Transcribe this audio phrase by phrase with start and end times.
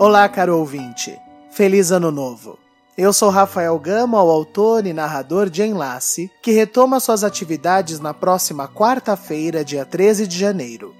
[0.00, 1.18] Olá, caro ouvinte.
[1.50, 2.56] Feliz Ano Novo.
[2.96, 8.14] Eu sou Rafael Gama, o autor e narrador de Enlace, que retoma suas atividades na
[8.14, 10.94] próxima quarta-feira, dia 13 de janeiro.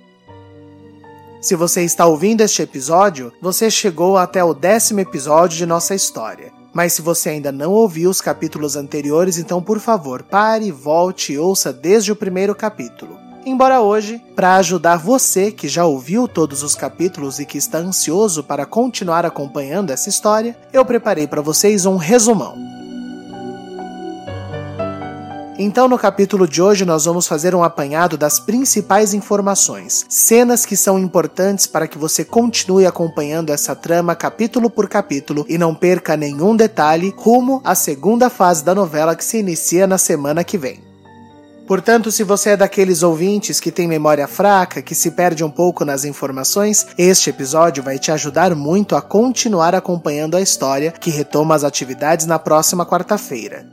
[1.40, 6.52] Se você está ouvindo este episódio, você chegou até o décimo episódio de nossa história.
[6.74, 11.38] Mas se você ainda não ouviu os capítulos anteriores, então por favor, pare, volte e
[11.38, 13.27] ouça desde o primeiro capítulo.
[13.48, 18.44] Embora hoje, para ajudar você que já ouviu todos os capítulos e que está ansioso
[18.44, 22.54] para continuar acompanhando essa história, eu preparei para vocês um resumão.
[25.58, 30.76] Então, no capítulo de hoje, nós vamos fazer um apanhado das principais informações, cenas que
[30.76, 36.18] são importantes para que você continue acompanhando essa trama capítulo por capítulo e não perca
[36.18, 40.87] nenhum detalhe rumo à segunda fase da novela que se inicia na semana que vem.
[41.68, 45.84] Portanto, se você é daqueles ouvintes que tem memória fraca, que se perde um pouco
[45.84, 51.54] nas informações, este episódio vai te ajudar muito a continuar acompanhando a história que retoma
[51.54, 53.66] as atividades na próxima quarta-feira.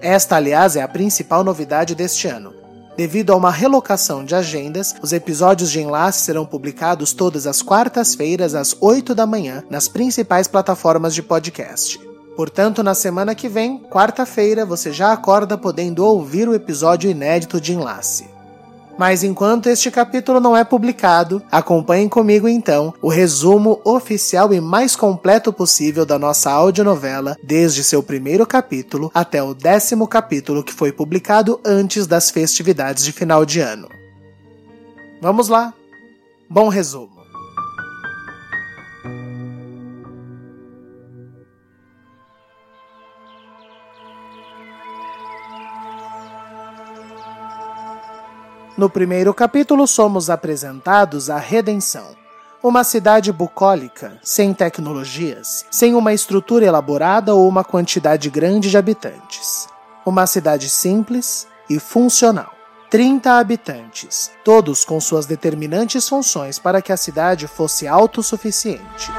[0.00, 2.54] Esta, aliás, é a principal novidade deste ano.
[2.96, 8.54] Devido a uma relocação de agendas, os episódios de enlace serão publicados todas as quartas-feiras
[8.54, 12.05] às 8 da manhã nas principais plataformas de podcast.
[12.36, 17.72] Portanto, na semana que vem, quarta-feira, você já acorda podendo ouvir o episódio inédito de
[17.72, 18.36] Enlace.
[18.98, 24.96] Mas enquanto este capítulo não é publicado, acompanhem comigo então o resumo oficial e mais
[24.96, 30.92] completo possível da nossa audionovela, desde seu primeiro capítulo até o décimo capítulo que foi
[30.92, 33.88] publicado antes das festividades de final de ano.
[35.20, 35.74] Vamos lá!
[36.48, 37.15] Bom resumo!
[48.76, 52.14] No primeiro capítulo, somos apresentados à redenção.
[52.62, 59.66] Uma cidade bucólica, sem tecnologias, sem uma estrutura elaborada ou uma quantidade grande de habitantes.
[60.04, 62.52] Uma cidade simples e funcional.
[62.90, 69.10] 30 habitantes, todos com suas determinantes funções para que a cidade fosse autossuficiente.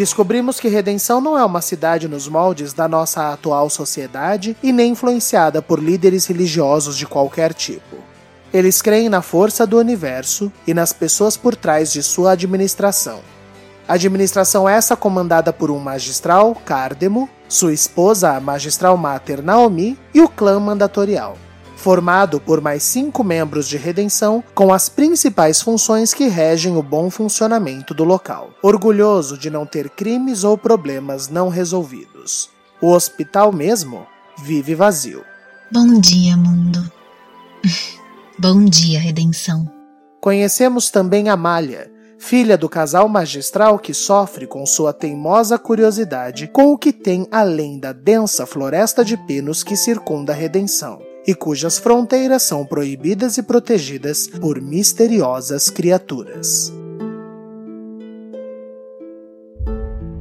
[0.00, 4.92] Descobrimos que Redenção não é uma cidade nos moldes da nossa atual sociedade e nem
[4.92, 7.98] influenciada por líderes religiosos de qualquer tipo.
[8.50, 13.20] Eles creem na força do universo e nas pessoas por trás de sua administração.
[13.86, 20.30] Administração essa comandada por um magistral, Cardemo, sua esposa, a magistral mater Naomi, e o
[20.30, 21.36] clã mandatorial
[21.80, 27.10] formado por mais cinco membros de redenção com as principais funções que regem o bom
[27.10, 28.50] funcionamento do local.
[28.62, 32.50] Orgulhoso de não ter crimes ou problemas não resolvidos.
[32.82, 34.06] O hospital mesmo
[34.38, 35.24] vive vazio.
[35.72, 36.80] Bom dia, mundo.
[38.38, 39.70] Bom dia, redenção.
[40.20, 46.78] Conhecemos também Amália, filha do casal magistral que sofre com sua teimosa curiosidade com o
[46.78, 52.42] que tem além da densa floresta de pinos que circunda a redenção e cujas fronteiras
[52.42, 56.72] são proibidas e protegidas por misteriosas criaturas.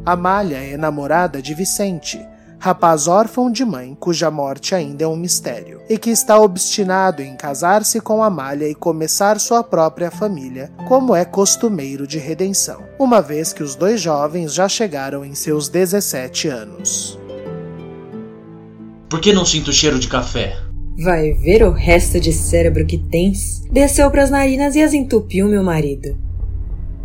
[0.05, 2.23] Amália é namorada de Vicente,
[2.59, 7.35] rapaz órfão de mãe cuja morte ainda é um mistério, e que está obstinado em
[7.35, 13.51] casar-se com Amália e começar sua própria família, como é costumeiro de redenção, uma vez
[13.51, 17.17] que os dois jovens já chegaram em seus 17 anos.
[19.09, 20.68] Por que não sinto cheiro de café?
[21.01, 23.63] Vai ver o resto de cérebro que tens.
[23.71, 26.17] Desceu pras narinas e as entupiu, meu marido.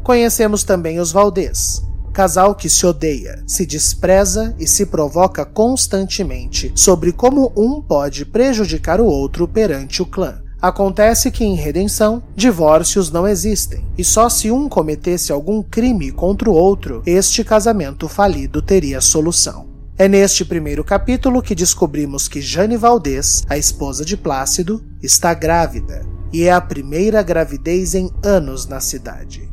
[0.03, 1.81] Conhecemos também os Valdez,
[2.12, 9.00] casal que se odeia, se despreza e se provoca constantemente sobre como um pode prejudicar
[9.00, 10.43] o outro perante o clã.
[10.60, 16.50] Acontece que em redenção, divórcios não existem, e só se um cometesse algum crime contra
[16.50, 19.74] o outro, este casamento falido teria solução.
[19.97, 26.04] É neste primeiro capítulo que descobrimos que Jane Valdez, a esposa de Plácido, está grávida,
[26.33, 29.48] e é a primeira gravidez em anos na cidade.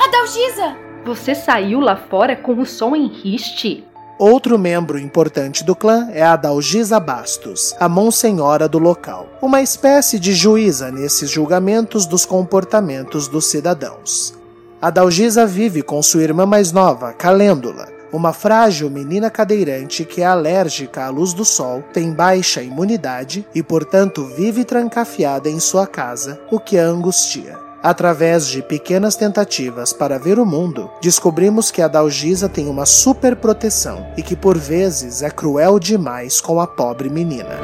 [0.00, 0.74] Adalgisa!
[1.04, 3.84] Você saiu lá fora com o som em riste?
[4.18, 10.18] Outro membro importante do clã é a Dalgisa Bastos, a monsenhora do local, uma espécie
[10.18, 14.34] de juíza nesses julgamentos dos comportamentos dos cidadãos.
[14.80, 20.26] A Dalgisa vive com sua irmã mais nova, Calêndula, uma frágil menina cadeirante que é
[20.26, 26.38] alérgica à luz do sol, tem baixa imunidade e, portanto, vive trancafiada em sua casa,
[26.50, 27.71] o que a angustia.
[27.82, 33.34] Através de pequenas tentativas para ver o mundo, descobrimos que a Dalgisa tem uma super
[33.34, 37.58] proteção e que por vezes é cruel demais com a pobre menina.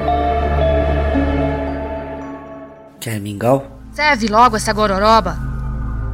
[2.98, 3.64] Quer mingau?
[3.92, 5.38] Serve logo essa gororoba.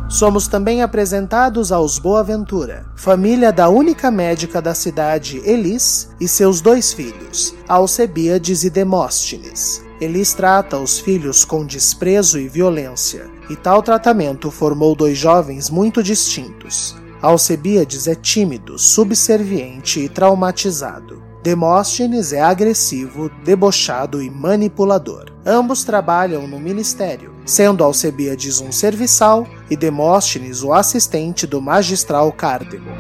[0.09, 6.93] Somos também apresentados aos Boaventura, família da única médica da cidade, Elis, e seus dois
[6.93, 9.84] filhos, Alcebiades e Demóstenes.
[10.01, 16.03] Elis trata os filhos com desprezo e violência, e tal tratamento formou dois jovens muito
[16.03, 16.97] distintos.
[17.23, 21.23] Alcebiades é tímido, subserviente e traumatizado.
[21.43, 25.27] Demóstenes é agressivo, debochado e manipulador.
[25.47, 32.91] Ambos trabalham no ministério, sendo Alcebiades um serviçal e Demóstenes o assistente do magistral Cárdemo.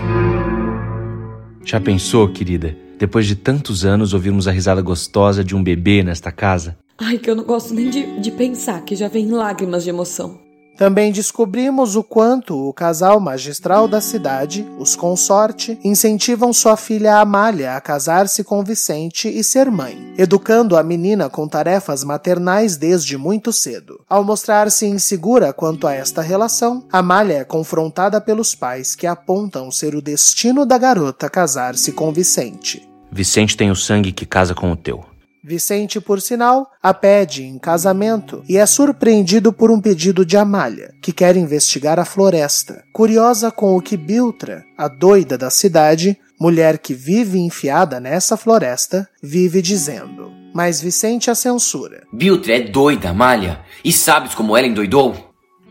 [1.64, 2.76] Já pensou, querida?
[2.99, 6.76] Depois de tantos anos ouvirmos a risada gostosa de um bebê nesta casa?
[6.99, 10.44] Ai, que eu não gosto nem de, de pensar, que já vem lágrimas de emoção.
[10.76, 17.76] Também descobrimos o quanto o casal magistral da cidade, os consorte, incentivam sua filha Amália
[17.76, 23.52] a casar-se com Vicente e ser mãe, educando a menina com tarefas maternais desde muito
[23.52, 24.00] cedo.
[24.08, 29.94] Ao mostrar-se insegura quanto a esta relação, Amália é confrontada pelos pais que apontam ser
[29.94, 32.88] o destino da garota casar-se com Vicente.
[33.12, 35.14] Vicente tem o sangue que casa com o teu.
[35.46, 40.94] Vicente, por sinal, a pede em casamento e é surpreendido por um pedido de Amália,
[41.02, 42.82] que quer investigar a floresta.
[42.94, 49.06] Curiosa com o que Biltra, a doida da cidade, mulher que vive enfiada nessa floresta,
[49.23, 50.32] vive dizendo.
[50.55, 52.05] Mas Vicente a censura.
[52.11, 55.14] Biltra é doida, Amália, e sabes como ela endoidou?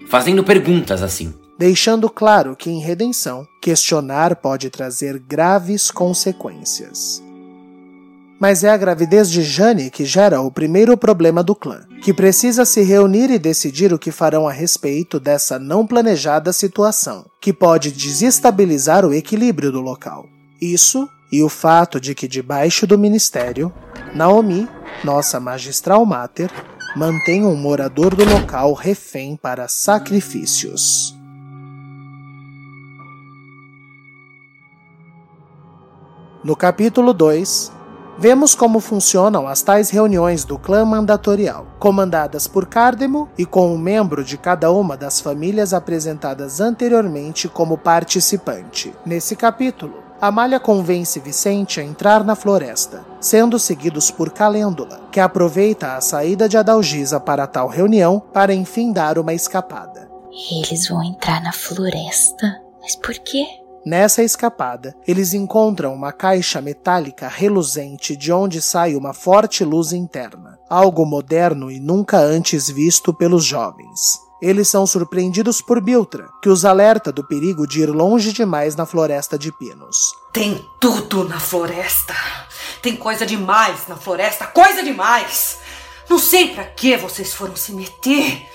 [0.07, 1.33] Fazendo perguntas assim.
[1.57, 7.23] Deixando claro que em redenção, questionar pode trazer graves consequências
[8.39, 12.65] mas é a gravidez de Jane que gera o primeiro problema do clã, que precisa
[12.65, 17.91] se reunir e decidir o que farão a respeito dessa não planejada situação, que pode
[17.91, 20.25] desestabilizar o equilíbrio do local.
[20.61, 23.73] Isso e o fato de que debaixo do ministério,
[24.13, 24.69] Naomi,
[25.03, 26.51] nossa magistral máter,
[26.95, 31.17] mantém um morador do local refém para sacrifícios.
[36.43, 37.71] No capítulo 2,
[38.17, 43.77] Vemos como funcionam as tais reuniões do clã mandatorial, comandadas por Cardemo e com um
[43.77, 48.93] membro de cada uma das famílias apresentadas anteriormente como participante.
[49.05, 55.95] Nesse capítulo, Amália convence Vicente a entrar na floresta, sendo seguidos por Calêndula, que aproveita
[55.95, 60.09] a saída de Adalgisa para tal reunião para enfim dar uma escapada.
[60.51, 62.61] Eles vão entrar na floresta?
[62.81, 63.45] Mas por quê?
[63.85, 70.57] Nessa escapada, eles encontram uma caixa metálica reluzente de onde sai uma forte luz interna,
[70.69, 74.19] algo moderno e nunca antes visto pelos jovens.
[74.41, 78.85] Eles são surpreendidos por Biltra, que os alerta do perigo de ir longe demais na
[78.85, 80.13] floresta de pinos.
[80.31, 82.13] Tem tudo na floresta.
[82.81, 85.59] Tem coisa demais na floresta, coisa demais.
[86.09, 88.45] Não sei para que vocês foram se meter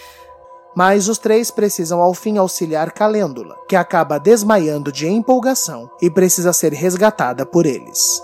[0.78, 6.52] mas os três precisam ao fim auxiliar Calêndula, que acaba desmaiando de empolgação e precisa
[6.52, 8.22] ser resgatada por eles.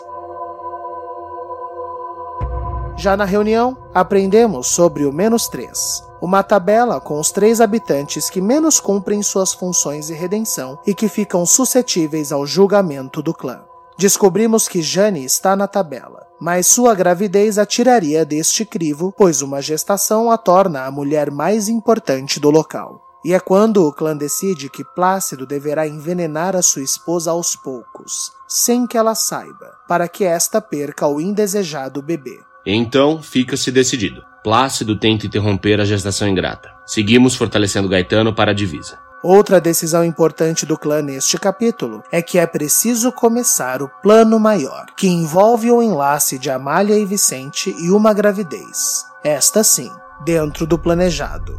[2.96, 8.40] Já na reunião, aprendemos sobre o menos 3, uma tabela com os três habitantes que
[8.40, 13.64] menos cumprem suas funções de redenção e que ficam suscetíveis ao julgamento do clã.
[13.96, 19.62] Descobrimos que Jane está na tabela, mas sua gravidez a tiraria deste crivo, pois uma
[19.62, 23.00] gestação a torna a mulher mais importante do local.
[23.24, 28.32] E é quando o clã decide que Plácido deverá envenenar a sua esposa aos poucos,
[28.46, 32.38] sem que ela saiba, para que esta perca o indesejado bebê.
[32.66, 34.22] Então, fica-se decidido.
[34.42, 36.70] Plácido tenta interromper a gestação ingrata.
[36.84, 38.98] Seguimos fortalecendo Gaetano para a divisa.
[39.24, 44.84] Outra decisão importante do clã neste capítulo é que é preciso começar o plano maior,
[44.94, 49.06] que envolve o enlace de Amália e Vicente e uma gravidez.
[49.24, 49.90] Esta sim,
[50.26, 51.58] dentro do planejado.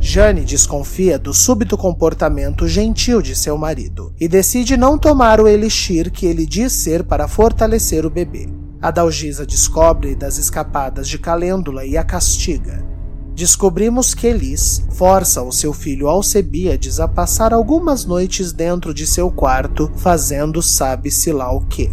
[0.00, 6.10] Jane desconfia do súbito comportamento gentil de seu marido e decide não tomar o elixir
[6.10, 8.48] que ele diz ser para fortalecer o bebê.
[8.82, 12.93] A Dalgisa descobre das escapadas de Calêndula e a castiga,
[13.34, 19.30] descobrimos que Elis força o seu filho Alcebiades a passar algumas noites dentro de seu
[19.30, 21.90] quarto, fazendo sabe-se lá o que.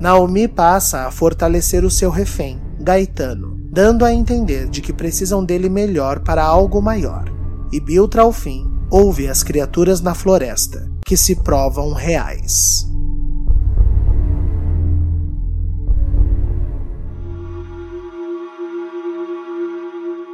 [0.00, 5.68] Naomi passa a fortalecer o seu refém, Gaetano, dando a entender de que precisam dele
[5.68, 7.24] melhor para algo maior.
[7.72, 12.88] E Biltra, ao fim, ouve as criaturas na floresta, que se provam reais.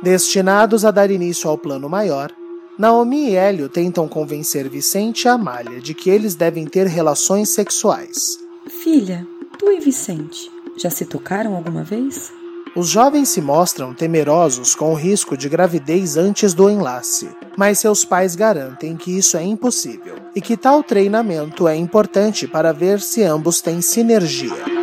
[0.04, 2.30] Destinados a dar início ao plano maior,
[2.78, 8.38] Naomi e Hélio tentam convencer Vicente e Amália de que eles devem ter relações sexuais.
[8.68, 9.26] Filha,
[9.58, 12.30] tu e Vicente já se tocaram alguma vez?
[12.76, 18.04] Os jovens se mostram temerosos com o risco de gravidez antes do enlace, mas seus
[18.04, 23.22] pais garantem que isso é impossível e que tal treinamento é importante para ver se
[23.22, 24.73] ambos têm sinergia.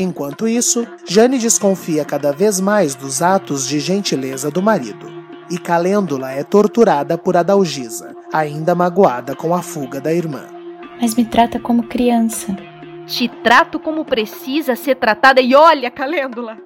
[0.00, 5.06] Enquanto isso, Jane desconfia cada vez mais dos atos de gentileza do marido,
[5.50, 10.46] e Calêndula é torturada por Adalgisa, ainda magoada com a fuga da irmã.
[10.98, 12.56] Mas me trata como criança.
[13.06, 16.56] Te trato como precisa ser tratada e olha, Calêndula.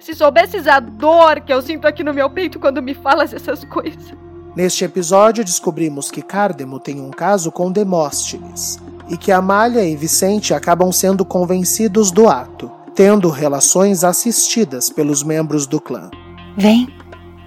[0.00, 3.62] Se soubesses a dor que eu sinto aqui no meu peito quando me falas essas
[3.62, 4.14] coisas.
[4.56, 10.54] Neste episódio, descobrimos que Cardemo tem um caso com Demóstenes e que Amália e Vicente
[10.54, 16.08] acabam sendo convencidos do ato, tendo relações assistidas pelos membros do clã.
[16.56, 16.88] Vem,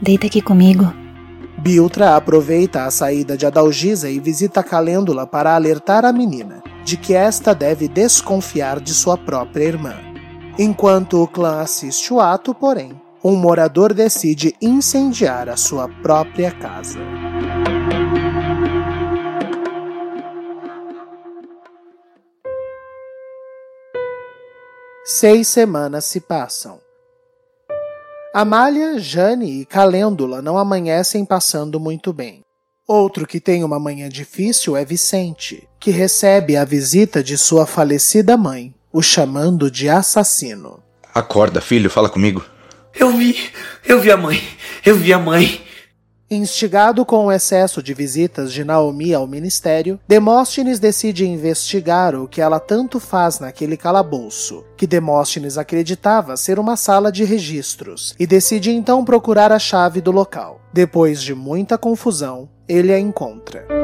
[0.02, 0.94] deita aqui comigo.
[1.58, 7.14] Biltra aproveita a saída de Adalgisa e visita Calêndula para alertar a menina de que
[7.14, 9.96] esta deve desconfiar de sua própria irmã.
[10.60, 12.92] Enquanto o clã assiste o ato, porém,
[13.24, 17.00] um morador decide incendiar a sua própria casa.
[25.06, 26.80] Seis semanas se passam.
[28.34, 32.40] Amália, Jane e Calêndula não amanhecem passando muito bem.
[32.88, 38.38] Outro que tem uma manhã difícil é Vicente, que recebe a visita de sua falecida
[38.38, 40.82] mãe, o chamando de assassino.
[41.14, 42.46] Acorda, filho, fala comigo.
[42.96, 43.52] Eu vi,
[43.86, 44.42] eu vi a mãe,
[44.86, 45.63] eu vi a mãe.
[46.32, 52.42] Instigado com o excesso de visitas de Naomi ao ministério, Demóstenes decide investigar o que
[52.42, 58.72] ela tanto faz naquele calabouço, que Demóstenes acreditava ser uma sala de registros, e decide
[58.72, 60.62] então procurar a chave do local.
[60.74, 63.83] Depois de muita confusão, ele a encontra.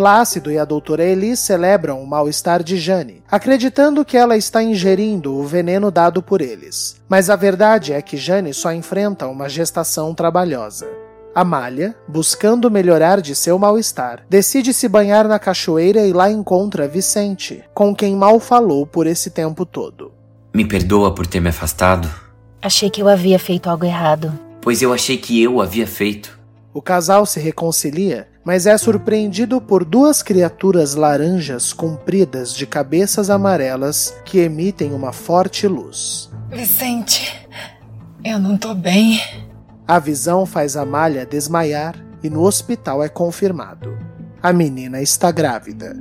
[0.00, 5.34] Plácido e a doutora Elis celebram o mal-estar de Jane, acreditando que ela está ingerindo
[5.34, 6.96] o veneno dado por eles.
[7.06, 10.88] Mas a verdade é que Jane só enfrenta uma gestação trabalhosa.
[11.34, 17.62] Amália, buscando melhorar de seu mal-estar, decide se banhar na cachoeira e lá encontra Vicente,
[17.74, 20.12] com quem mal falou por esse tempo todo.
[20.54, 22.08] Me perdoa por ter me afastado.
[22.62, 24.32] Achei que eu havia feito algo errado.
[24.62, 26.40] Pois eu achei que eu havia feito.
[26.72, 34.12] O casal se reconcilia, mas é surpreendido por duas criaturas laranjas compridas de cabeças amarelas
[34.24, 36.28] que emitem uma forte luz.
[36.48, 37.48] Vicente,
[38.24, 39.20] eu não tô bem.
[39.86, 43.96] A visão faz Amália desmaiar e no hospital é confirmado.
[44.42, 45.96] A menina está grávida.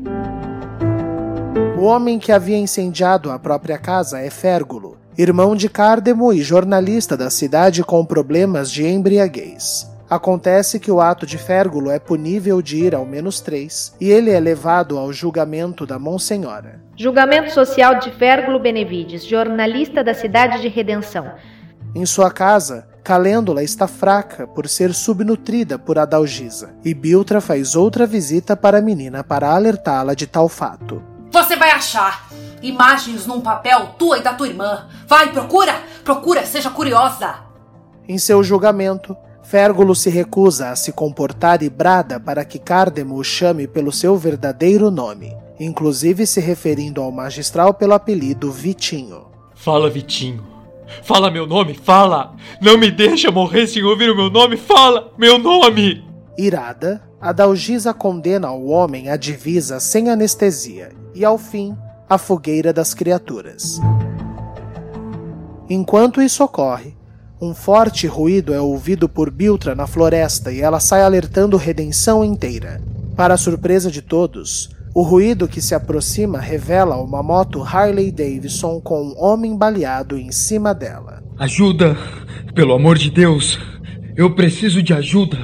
[1.77, 7.15] O homem que havia incendiado a própria casa é Férgulo, irmão de Cárdemo e jornalista
[7.15, 9.87] da cidade com problemas de embriaguez.
[10.09, 14.31] Acontece que o ato de Férgulo é punível de ir ao menos três, e ele
[14.31, 16.81] é levado ao julgamento da Monsenhora.
[16.97, 21.31] Julgamento social de Férgulo Benevides, jornalista da cidade de Redenção.
[21.93, 28.07] Em sua casa, Calêndula está fraca por ser subnutrida por Adalgisa, e Biltra faz outra
[28.07, 31.03] visita para a menina para alertá-la de tal fato.
[31.31, 32.27] Você vai achar
[32.63, 34.87] imagens num papel tua e da tua irmã.
[35.07, 35.75] Vai, procura!
[36.03, 37.35] Procura, seja curiosa!
[38.07, 39.15] Em seu julgamento,
[39.49, 44.15] Férgulo se recusa a se comportar e brada para que Cárdemo o chame pelo seu
[44.15, 49.25] verdadeiro nome, inclusive se referindo ao magistral pelo apelido Vitinho.
[49.55, 50.45] Fala, Vitinho.
[51.01, 52.35] Fala meu nome, fala!
[52.61, 55.11] Não me deixa morrer sem ouvir o meu nome, fala!
[55.17, 56.05] Meu nome!
[56.37, 61.75] Irada, Adalgisa condena ao homem a divisa sem anestesia e, ao fim,
[62.07, 63.81] a fogueira das criaturas.
[65.67, 66.98] Enquanto isso ocorre,
[67.41, 72.81] um forte ruído é ouvido por Biltra na floresta e ela sai alertando Redenção inteira.
[73.15, 78.81] Para a surpresa de todos, o ruído que se aproxima revela uma moto Harley Davidson
[78.81, 81.23] com um homem baleado em cima dela.
[81.37, 81.97] Ajuda!
[82.53, 83.57] Pelo amor de Deus!
[84.17, 85.37] Eu preciso de ajuda!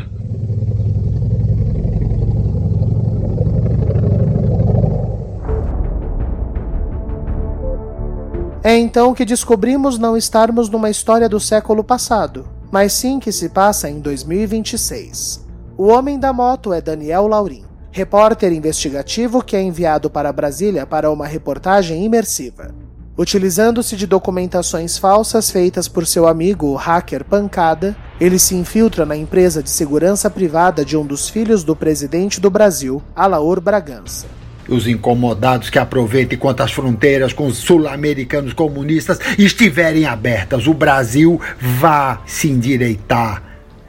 [8.65, 13.49] É então que descobrimos não estarmos numa história do século passado, mas sim que se
[13.49, 15.45] passa em 2026.
[15.77, 21.11] O homem da moto é Daniel Laurim, repórter investigativo que é enviado para Brasília para
[21.11, 22.73] uma reportagem imersiva.
[23.15, 29.15] Utilizando-se de documentações falsas feitas por seu amigo, o hacker Pancada, ele se infiltra na
[29.15, 34.25] empresa de segurança privada de um dos filhos do presidente do Brasil, Alaor Bragança.
[34.67, 40.67] Os incomodados que aproveitem enquanto as fronteiras com os sul-americanos comunistas estiverem abertas.
[40.67, 43.43] O Brasil vá se endireitar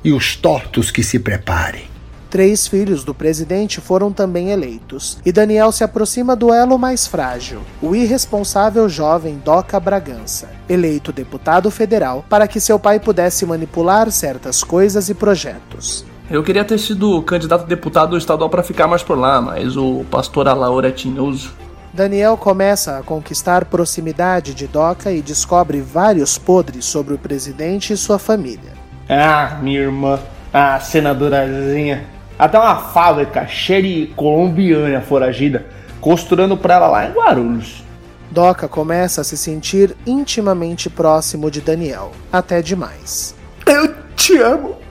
[0.05, 1.97] e os tortos que se preparem.
[2.29, 7.61] Três filhos do presidente foram também eleitos, e Daniel se aproxima do elo mais frágil,
[7.81, 14.63] o irresponsável jovem Doca Bragança, eleito deputado federal para que seu pai pudesse manipular certas
[14.65, 16.05] coisas e projetos.
[16.29, 20.05] Eu queria ter sido candidato a deputado estadual para ficar mais por lá, mas o
[20.11, 21.55] pastor Alaura é tinhoso.
[21.93, 27.97] Daniel começa a conquistar proximidade de Doca e descobre vários podres sobre o presidente e
[27.97, 28.73] sua família.
[29.09, 30.19] Ah, minha irmã,
[30.53, 32.05] a senadorazinha.
[32.39, 35.65] Até uma fábrica cheia de colombiana foragida,
[36.01, 37.85] costurando pra ela lá em Guarulhos.
[38.31, 43.35] Doca começa a se sentir intimamente próximo de Daniel, até demais.
[43.65, 44.86] Eu te amo.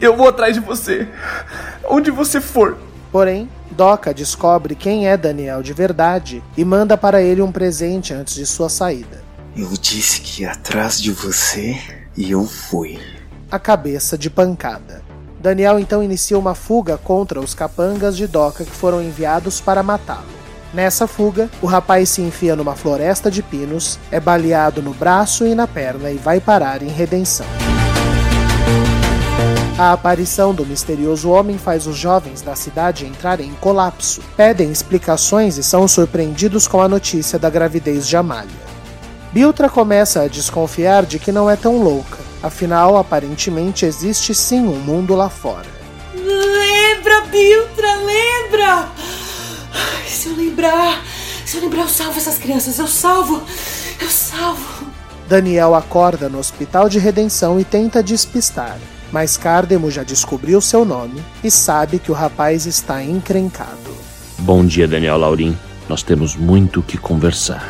[0.00, 1.08] Eu vou atrás de você.
[1.88, 2.76] Onde você for.
[3.10, 8.34] Porém, Doca descobre quem é Daniel de verdade e manda para ele um presente antes
[8.34, 9.22] de sua saída.
[9.56, 11.78] Eu disse que ia atrás de você
[12.16, 12.98] e eu fui.
[13.50, 15.02] A cabeça de pancada.
[15.40, 20.38] Daniel então inicia uma fuga contra os capangas de Doca que foram enviados para matá-lo.
[20.74, 25.54] Nessa fuga, o rapaz se enfia numa floresta de pinos, é baleado no braço e
[25.54, 27.46] na perna e vai parar em redenção.
[29.78, 35.56] A aparição do misterioso homem faz os jovens da cidade entrarem em colapso, pedem explicações
[35.56, 38.50] e são surpreendidos com a notícia da gravidez de Amália.
[39.32, 44.80] Biltra começa a desconfiar de que não é tão louca, afinal, aparentemente existe sim um
[44.80, 45.68] mundo lá fora.
[46.12, 48.88] Lembra, Biltra, lembra!
[49.72, 51.04] Ai, se eu lembrar,
[51.46, 53.44] se eu lembrar, eu salvo essas crianças, eu salvo,
[54.00, 54.88] eu salvo.
[55.28, 58.76] Daniel acorda no hospital de redenção e tenta despistar,
[59.12, 63.96] mas Cardemo já descobriu seu nome e sabe que o rapaz está encrencado.
[64.38, 65.56] Bom dia, Daniel Laurim.
[65.88, 67.68] Nós temos muito o que conversar.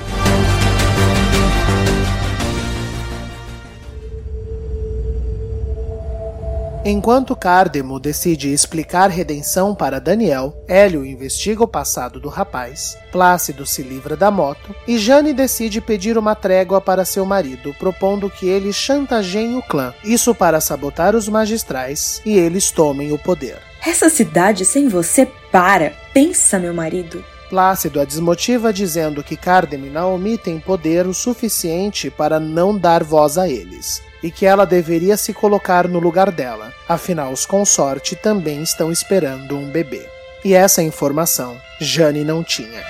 [6.91, 13.83] Enquanto Cardemo decide explicar redenção para Daniel, Hélio investiga o passado do rapaz, Plácido se
[13.83, 18.73] livra da moto e Jane decide pedir uma trégua para seu marido, propondo que ele
[18.73, 23.59] chantageie o clã, isso para sabotar os magistrais e eles tomem o poder.
[23.87, 25.93] Essa cidade sem você para.
[26.15, 27.23] Pensa, meu marido.
[27.49, 33.03] Plácido a desmotiva dizendo que Cardemo e Naomi têm poder o suficiente para não dar
[33.03, 38.15] voz a eles, e que ela deveria se colocar no lugar dela, afinal os consorte
[38.15, 40.07] também estão esperando um bebê.
[40.45, 42.83] E essa informação Jane não tinha.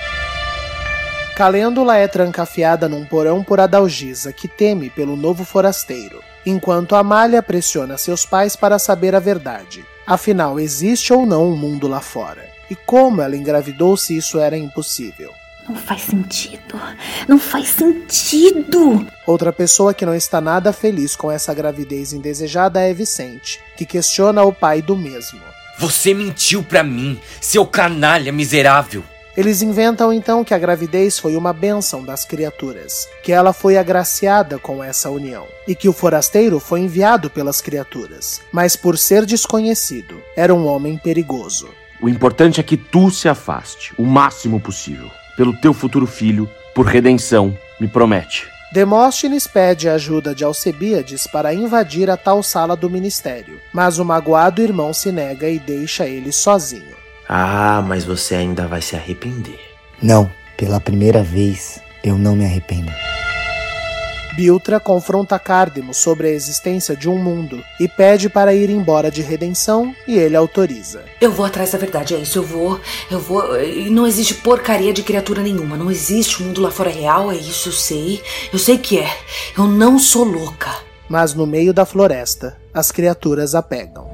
[1.35, 7.97] Calêndula é trancafiada num porão por Adalgisa, que teme pelo novo forasteiro, enquanto Amália pressiona
[7.97, 9.85] seus pais para saber a verdade.
[10.05, 12.48] Afinal, existe ou não um mundo lá fora?
[12.69, 15.33] E como ela engravidou se isso era impossível?
[15.67, 16.81] Não faz sentido.
[17.27, 19.05] Não faz sentido.
[19.25, 24.43] Outra pessoa que não está nada feliz com essa gravidez indesejada é Vicente, que questiona
[24.43, 25.39] o pai do mesmo.
[25.77, 29.03] Você mentiu pra mim, seu canalha miserável.
[29.37, 34.59] Eles inventam então que a gravidez foi uma bênção das criaturas, que ela foi agraciada
[34.59, 40.21] com essa união, e que o forasteiro foi enviado pelas criaturas, mas por ser desconhecido,
[40.35, 41.69] era um homem perigoso.
[42.01, 45.11] O importante é que tu se afaste o máximo possível.
[45.35, 48.47] Pelo teu futuro filho, por redenção, me promete.
[48.71, 54.05] Demóstenes pede a ajuda de Alcebiades para invadir a tal sala do ministério, mas o
[54.05, 56.95] magoado irmão se nega e deixa ele sozinho.
[57.27, 59.59] Ah, mas você ainda vai se arrepender.
[60.01, 62.91] Não, pela primeira vez, eu não me arrependo.
[64.39, 69.21] Biltra confronta Cardemo sobre a existência de um mundo e pede para ir embora de
[69.21, 71.03] redenção e ele autoriza.
[71.19, 72.79] Eu vou atrás da verdade, é isso, eu vou,
[73.11, 73.61] eu vou.
[73.61, 77.35] E não existe porcaria de criatura nenhuma, não existe um mundo lá fora real, é
[77.35, 78.23] isso, eu sei.
[78.53, 79.09] Eu sei que é.
[79.57, 80.71] Eu não sou louca.
[81.09, 84.09] Mas no meio da floresta, as criaturas a pegam.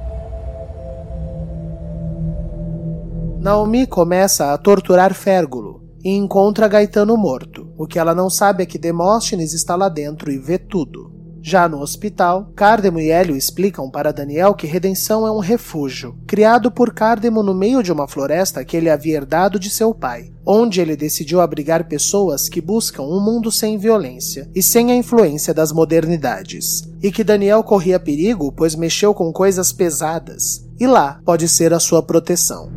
[3.40, 7.65] Naomi começa a torturar Férgulo e encontra Gaetano morto.
[7.78, 11.16] O que ela não sabe é que Demóstenes está lá dentro e vê tudo.
[11.48, 16.72] Já no hospital, Cardemo e Hélio explicam para Daniel que Redenção é um refúgio, criado
[16.72, 20.82] por Cardemo no meio de uma floresta que ele havia herdado de seu pai, onde
[20.82, 25.72] ele decidiu abrigar pessoas que buscam um mundo sem violência e sem a influência das
[25.72, 31.76] modernidades, e que Daniel corria perigo pois mexeu com coisas pesadas, e lá pode ser
[31.76, 32.72] a sua proteção.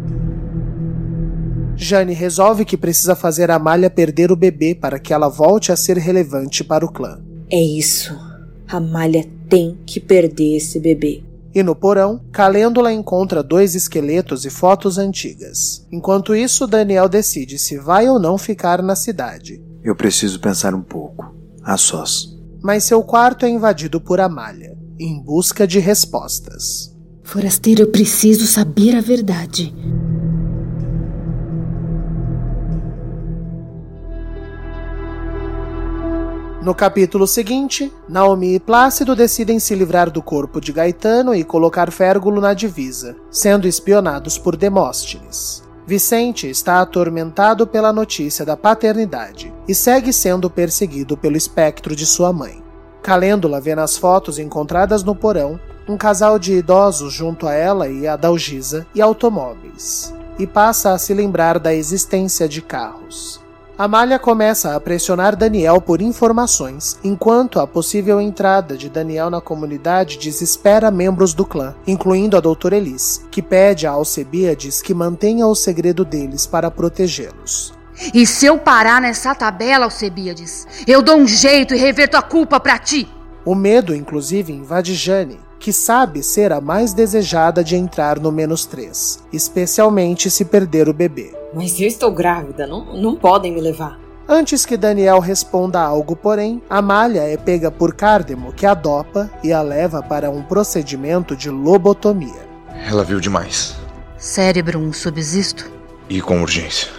[1.81, 5.77] Jane resolve que precisa fazer a Malha perder o bebê para que ela volte a
[5.77, 7.21] ser relevante para o clã.
[7.49, 8.19] É isso.
[8.67, 11.23] A Malha tem que perder esse bebê.
[11.55, 15.87] E no porão, Calêndula encontra dois esqueletos e fotos antigas.
[15.91, 19.63] Enquanto isso, Daniel decide se vai ou não ficar na cidade.
[19.83, 21.33] Eu preciso pensar um pouco.
[21.63, 22.37] A sós.
[22.61, 26.95] Mas seu quarto é invadido por Amália, em busca de respostas.
[27.23, 29.73] Forasteiro, eu preciso saber a verdade.
[36.69, 41.91] No capítulo seguinte, Naomi e Plácido decidem se livrar do corpo de Gaetano e colocar
[41.91, 45.63] Férgulo na divisa, sendo espionados por Demóstenes.
[45.87, 52.35] Vicente está atormentado pela notícia da paternidade e segue sendo perseguido pelo espectro de sua
[52.35, 52.63] mãe.
[53.03, 58.07] Calêndula vê nas fotos encontradas no porão um casal de idosos junto a ela e
[58.07, 63.48] a Dalgisa e automóveis, e passa a se lembrar da existência de carros.
[63.79, 70.19] Amália começa a pressionar Daniel por informações, enquanto a possível entrada de Daniel na comunidade
[70.19, 75.55] desespera membros do clã, incluindo a doutora Elis, que pede a Alcebiades que mantenha o
[75.55, 77.73] segredo deles para protegê-los.
[78.13, 82.59] E se eu parar nessa tabela, Alcebiades, eu dou um jeito e reverto a culpa
[82.59, 83.09] para ti.
[83.45, 88.65] O medo, inclusive, invade Jane, que sabe ser a mais desejada de entrar no menos
[88.67, 91.33] 3, especialmente se perder o bebê.
[91.55, 93.99] Mas eu estou grávida, não, não podem me levar.
[94.29, 99.53] Antes que Daniel responda algo, porém, Amália é pega por Cardemo, que a dopa e
[99.55, 102.47] a leva para um procedimento de lobotomia.
[102.87, 103.75] Ela viu demais.
[104.19, 105.71] Cérebro um subsisto?
[106.11, 106.98] E com urgência.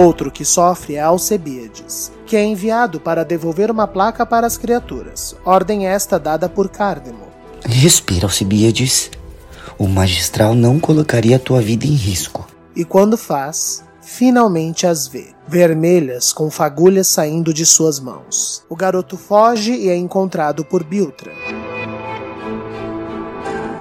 [0.00, 5.36] Outro que sofre é Alcebiades, que é enviado para devolver uma placa para as criaturas,
[5.44, 7.26] ordem esta dada por Cardemo.
[7.66, 9.10] Respira, Alcebiades.
[9.76, 12.48] O magistral não colocaria a tua vida em risco.
[12.74, 18.64] E quando faz, finalmente as vê, vermelhas com fagulhas saindo de suas mãos.
[18.70, 21.30] O garoto foge e é encontrado por Biltra.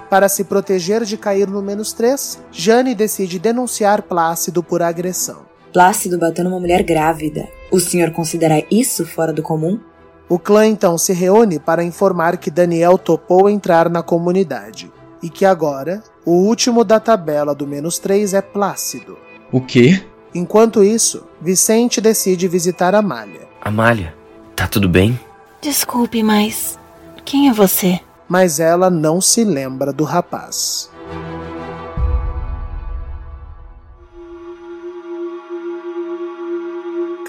[0.10, 5.49] Para se proteger de cair no menos 3, Jane decide denunciar Plácido por agressão.
[5.72, 7.48] Plácido bateu numa mulher grávida.
[7.72, 9.80] O senhor considera isso fora do comum?
[10.28, 15.46] O clã então se reúne para informar que Daniel topou entrar na comunidade e que
[15.46, 19.18] agora o último da tabela do menos 3 é Plácido.
[19.52, 20.04] O quê?
[20.34, 23.48] Enquanto isso, Vicente decide visitar Amália.
[23.62, 24.14] Amália,
[24.56, 25.20] tá tudo bem?
[25.62, 26.78] Desculpe, mas
[27.26, 28.00] quem é você?
[28.28, 30.90] Mas ela não se lembra do rapaz.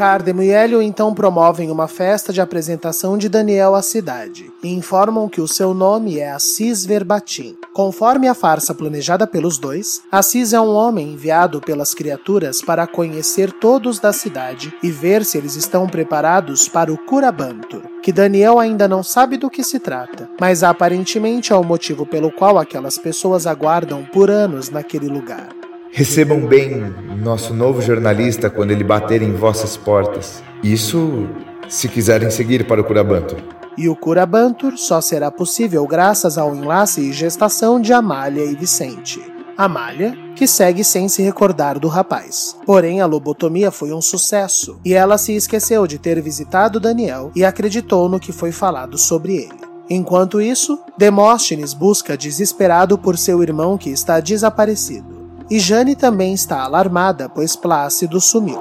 [0.00, 5.28] Cardemo e Hélio então promovem uma festa de apresentação de Daniel à cidade e informam
[5.28, 7.54] que o seu nome é Assis Verbatim.
[7.74, 13.52] Conforme a farsa planejada pelos dois, Assis é um homem enviado pelas criaturas para conhecer
[13.52, 18.88] todos da cidade e ver se eles estão preparados para o Curabantur, que Daniel ainda
[18.88, 23.46] não sabe do que se trata, mas aparentemente é o motivo pelo qual aquelas pessoas
[23.46, 25.60] aguardam por anos naquele lugar.
[25.92, 30.42] Recebam bem nosso novo jornalista quando ele bater em vossas portas.
[30.62, 31.29] Isso
[31.68, 33.38] se quiserem seguir para o Curabantur.
[33.76, 39.20] E o Curabantur só será possível graças ao enlace e gestação de Amália e Vicente.
[39.59, 42.57] Amália, que segue sem se recordar do rapaz.
[42.64, 47.44] Porém, a lobotomia foi um sucesso e ela se esqueceu de ter visitado Daniel e
[47.44, 49.61] acreditou no que foi falado sobre ele.
[49.90, 55.19] Enquanto isso, Demóstenes busca desesperado por seu irmão que está desaparecido.
[55.50, 58.60] E Jane também está alarmada, pois Plácido sumiu.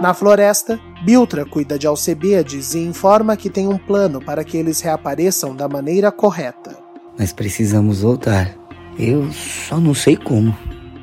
[0.00, 4.80] Na floresta, Biltra cuida de Alcebiades e informa que tem um plano para que eles
[4.80, 6.78] reapareçam da maneira correta.
[7.18, 8.54] Mas precisamos voltar.
[8.96, 10.56] Eu só não sei como.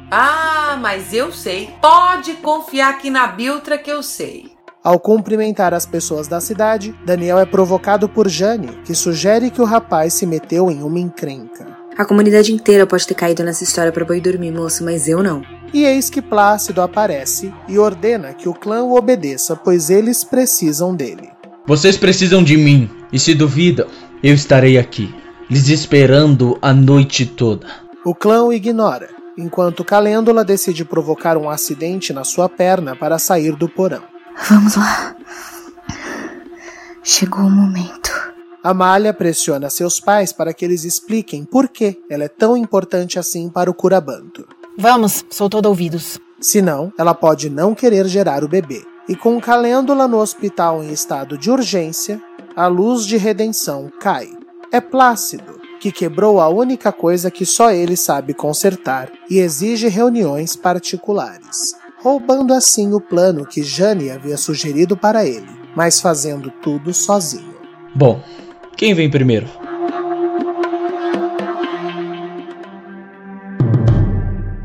[0.09, 1.69] Ah, mas eu sei.
[1.81, 4.55] Pode confiar aqui na Biltra que eu sei.
[4.81, 9.65] Ao cumprimentar as pessoas da cidade, Daniel é provocado por Jane, que sugere que o
[9.65, 11.74] rapaz se meteu em uma encrenca.
[11.97, 15.41] A comunidade inteira pode ter caído nessa história para boi dormir, moço, mas eu não.
[15.73, 20.93] E eis que Plácido aparece e ordena que o clã o obedeça, pois eles precisam
[20.93, 21.29] dele.
[21.65, 23.87] Vocês precisam de mim, e se duvidam,
[24.21, 25.15] eu estarei aqui,
[25.49, 27.67] lhes esperando a noite toda.
[28.03, 33.55] O clã o ignora, enquanto Calêndula decide provocar um acidente na sua perna para sair
[33.55, 34.03] do porão.
[34.49, 35.15] Vamos lá.
[37.01, 38.24] Chegou o momento.
[38.65, 43.47] Amália pressiona seus pais para que eles expliquem por que ela é tão importante assim
[43.47, 44.47] para o Curabanto.
[44.75, 46.19] Vamos, sou todo ouvidos.
[46.41, 48.83] Senão, ela pode não querer gerar o bebê.
[49.07, 52.19] E com Calêndula no hospital em estado de urgência,
[52.55, 54.35] a luz de redenção cai.
[54.71, 60.55] É Plácido, que quebrou a única coisa que só ele sabe consertar e exige reuniões
[60.55, 67.53] particulares, roubando assim o plano que Jane havia sugerido para ele, mas fazendo tudo sozinho.
[67.93, 68.21] Bom,
[68.77, 69.47] quem vem primeiro?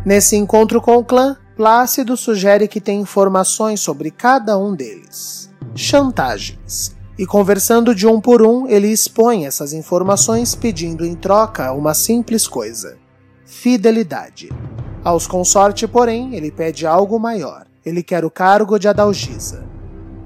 [0.04, 5.48] Nesse encontro com o clã, Plácido sugere que tem informações sobre cada um deles.
[5.74, 6.96] Chantagens.
[7.16, 12.48] E conversando de um por um, ele expõe essas informações pedindo em troca uma simples
[12.48, 12.96] coisa:
[13.44, 14.48] fidelidade.
[15.04, 17.66] Aos consorte, porém, ele pede algo maior.
[17.84, 19.69] Ele quer o cargo de Adalgisa.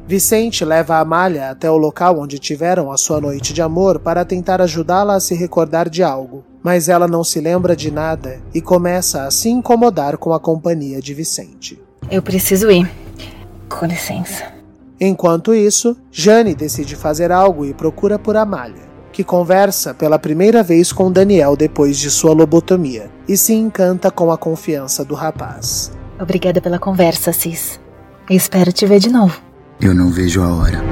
[0.06, 4.60] Vicente leva Amália até o local onde tiveram a sua noite de amor para tentar
[4.60, 9.24] ajudá-la a se recordar de algo, mas ela não se lembra de nada e começa
[9.24, 11.80] a se incomodar com a companhia de Vicente.
[12.10, 12.90] Eu preciso ir.
[13.66, 14.52] Com licença.
[15.00, 20.92] Enquanto isso, Jane decide fazer algo e procura por Amália, que conversa pela primeira vez
[20.92, 25.90] com Daniel depois de sua lobotomia e se encanta com a confiança do rapaz.
[26.20, 27.80] Obrigada pela conversa, Cis.
[28.28, 29.53] espero te ver de novo.
[29.80, 30.82] Eu não vejo a hora.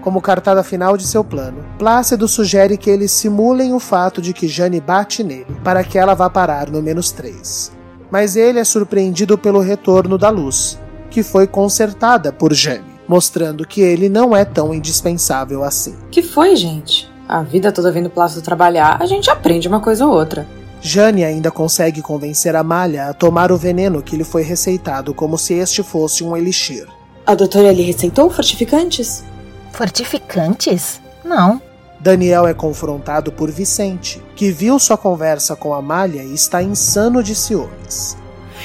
[0.00, 4.46] Como cartada final de seu plano, Plácido sugere que eles simulem o fato de que
[4.46, 7.72] Jane bate nele para que ela vá parar no menos 3.
[8.10, 10.78] Mas ele é surpreendido pelo retorno da luz,
[11.10, 15.96] que foi consertada por Jane, mostrando que ele não é tão indispensável assim.
[16.10, 17.10] Que foi, gente?
[17.26, 20.46] A vida toda vendo Plácido trabalhar, a gente aprende uma coisa ou outra.
[20.86, 25.54] Jane ainda consegue convencer Amália a tomar o veneno que lhe foi receitado como se
[25.54, 26.86] este fosse um elixir.
[27.24, 29.24] A doutora lhe receitou fortificantes?
[29.72, 31.00] Fortificantes?
[31.24, 31.58] Não.
[31.98, 37.34] Daniel é confrontado por Vicente, que viu sua conversa com Amália e está insano de
[37.34, 38.14] ciúmes.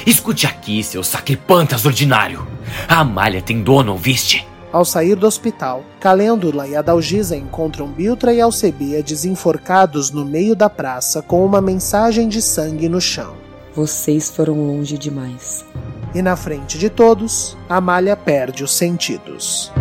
[0.06, 2.46] Escute aqui, seu sacripantas ordinário.
[2.86, 4.46] A Amália tem dono, ouviste?
[4.72, 10.70] Ao sair do hospital, Calêndula e Adalgisa encontram Biltra e Alcebíades enforcados no meio da
[10.70, 13.34] praça com uma mensagem de sangue no chão.
[13.74, 15.66] Vocês foram longe demais.
[16.14, 19.72] E na frente de todos, Amália perde os sentidos.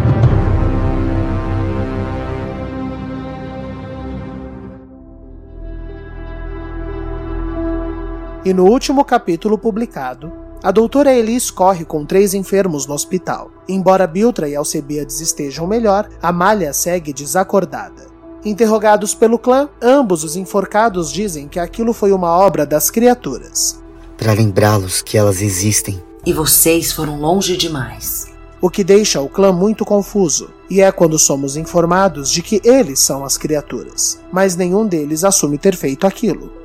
[8.43, 13.51] E no último capítulo publicado, a doutora Elis corre com três enfermos no hospital.
[13.69, 18.09] Embora Biltra e Alcebiades estejam melhor, Amália segue desacordada.
[18.45, 23.81] Interrogados pelo clã, ambos os enforcados dizem que aquilo foi uma obra das criaturas.
[24.17, 26.03] Para lembrá-los que elas existem.
[26.27, 28.27] E vocês foram longe demais.
[28.61, 32.99] O que deixa o clã muito confuso, e é quando somos informados de que eles
[32.99, 36.58] são as criaturas, mas nenhum deles assume ter feito aquilo.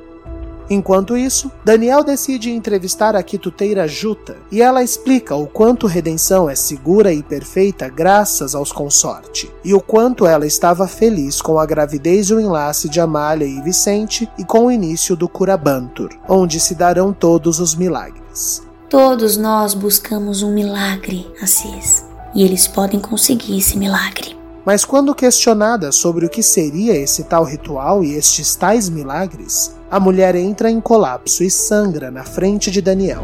[0.68, 6.54] Enquanto isso, Daniel decide entrevistar a quituteira Juta e ela explica o quanto redenção é
[6.54, 12.30] segura e perfeita graças aos consorte e o quanto ela estava feliz com a gravidez
[12.30, 16.74] e o enlace de Amália e Vicente e com o início do Curabantur, onde se
[16.74, 18.62] darão todos os milagres.
[18.88, 24.43] Todos nós buscamos um milagre, Assis, e eles podem conseguir esse milagre.
[24.64, 30.00] Mas quando questionada sobre o que seria esse tal ritual e estes tais milagres, a
[30.00, 33.22] mulher entra em colapso e sangra na frente de Daniel.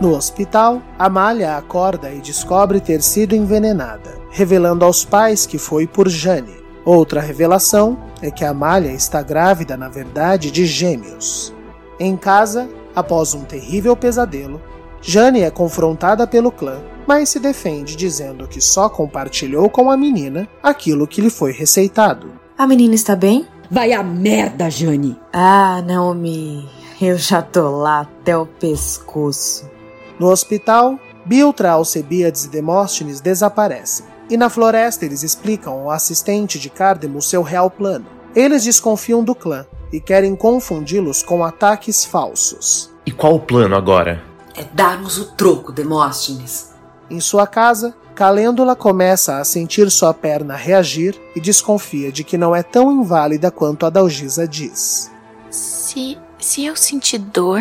[0.00, 6.08] No hospital, Amália acorda e descobre ter sido envenenada, revelando aos pais que foi por
[6.08, 6.64] Jane.
[6.84, 11.54] Outra revelação é que Amália está grávida, na verdade, de gêmeos.
[11.98, 14.60] Em casa, após um terrível pesadelo,
[15.06, 20.48] Jane é confrontada pelo clã, mas se defende dizendo que só compartilhou com a menina
[20.62, 22.32] aquilo que lhe foi receitado.
[22.56, 23.46] A menina está bem?
[23.70, 25.20] Vai a merda, Jane!
[25.30, 26.66] Ah, Naomi,
[26.98, 29.70] eu já tô lá até o pescoço.
[30.18, 34.06] No hospital, Biltra, Alcebiades e Demóstenes desaparecem.
[34.30, 38.06] E na floresta eles explicam ao assistente de Cardemo seu real plano.
[38.34, 42.90] Eles desconfiam do clã e querem confundi-los com ataques falsos.
[43.04, 44.33] E qual o plano agora?
[44.56, 46.72] É darmos o troco, Demóstenes.
[47.10, 52.54] Em sua casa, Calêndula começa a sentir sua perna reagir e desconfia de que não
[52.54, 55.10] é tão inválida quanto a Dalgisa diz.
[55.50, 57.60] Se, se eu sentir dor,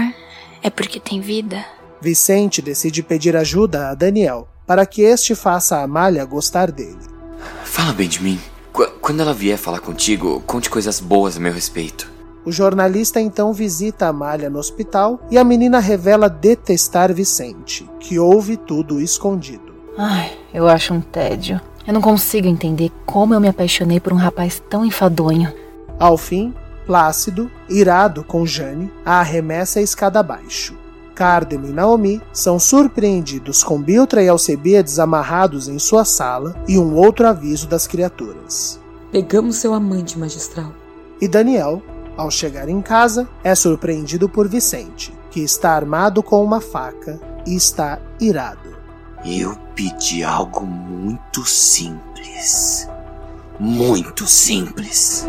[0.62, 1.66] é porque tem vida?
[2.00, 7.00] Vicente decide pedir ajuda a Daniel para que este faça a Amália gostar dele.
[7.64, 8.40] Fala bem de mim.
[8.72, 12.13] Qu quando ela vier falar contigo, conte coisas boas a meu respeito.
[12.46, 18.58] O jornalista então visita Amália no hospital e a menina revela detestar Vicente, que ouve
[18.58, 19.74] tudo escondido.
[19.98, 21.62] Ai, eu acho um tédio.
[21.88, 25.54] Eu não consigo entender como eu me apaixonei por um rapaz tão enfadonho.
[26.00, 26.54] Ao fim,
[26.86, 30.76] Plácido, irado com Jane, a arremessa a escada abaixo.
[31.16, 36.96] Cardemo e Naomi são surpreendidos com Biltra e Alcebiades amarrados em sua sala e um
[36.96, 38.80] outro aviso das criaturas.
[39.12, 40.74] Pegamos seu amante, magistral.
[41.22, 41.82] E Daniel,
[42.16, 47.56] ao chegar em casa, é surpreendido por Vicente, que está armado com uma faca e
[47.56, 48.78] está irado.
[49.26, 52.88] Eu pedi algo muito simples.
[53.60, 55.26] Muito simples.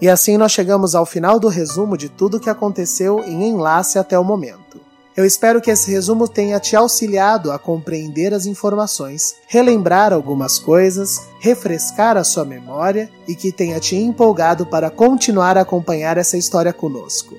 [0.00, 3.98] E assim nós chegamos ao final do resumo de tudo o que aconteceu em Enlace
[3.98, 4.83] até o momento.
[5.16, 11.28] Eu espero que esse resumo tenha te auxiliado a compreender as informações, relembrar algumas coisas,
[11.38, 16.72] refrescar a sua memória e que tenha te empolgado para continuar a acompanhar essa história
[16.72, 17.36] conosco.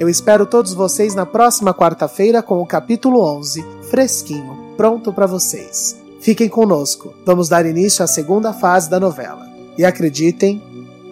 [0.00, 5.96] Eu espero todos vocês na próxima quarta-feira com o capítulo 11, fresquinho, pronto para vocês.
[6.20, 9.46] Fiquem conosco, vamos dar início à segunda fase da novela.
[9.76, 10.62] E acreditem,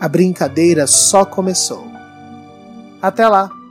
[0.01, 1.85] a brincadeira só começou.
[3.03, 3.62] Até lá!